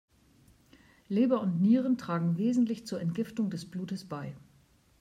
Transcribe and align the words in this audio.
Leber 1.09 1.41
und 1.41 1.61
Nieren 1.61 1.95
tragen 1.99 2.37
wesentlich 2.39 2.87
zur 2.87 2.99
Entgiftung 2.99 3.51
des 3.51 3.69
Blutes 3.69 4.03
bei. 4.03 4.33